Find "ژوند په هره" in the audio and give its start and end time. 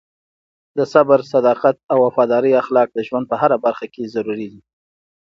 3.07-3.57